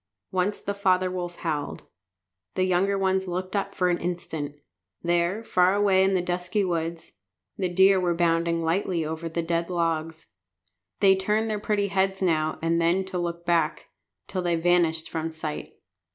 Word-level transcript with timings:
Once 0.31 0.61
the 0.63 0.73
father 0.73 1.11
wolf 1.11 1.35
howled. 1.35 1.83
The 2.55 2.63
young 2.63 2.99
ones 2.99 3.27
looked 3.27 3.55
up 3.55 3.75
for 3.75 3.87
an 3.91 3.99
instant. 3.99 4.55
There, 5.03 5.43
far 5.43 5.75
away 5.75 6.03
in 6.03 6.15
the 6.15 6.23
dusky 6.23 6.63
woods, 6.65 7.19
the 7.55 7.69
deer 7.69 7.99
were 7.99 8.15
bounding 8.15 8.63
lightly 8.63 9.05
over 9.05 9.29
the 9.29 9.43
dead 9.43 9.69
logs. 9.69 10.31
They 11.01 11.15
turned 11.15 11.51
their 11.51 11.59
pretty 11.59 11.89
heads 11.89 12.19
now 12.19 12.57
and 12.63 12.81
then 12.81 13.05
to 13.05 13.19
look 13.19 13.45
back, 13.45 13.89
till 14.25 14.41
they 14.41 14.55
vanished 14.55 15.07
from 15.07 15.29
sight. 15.29 15.75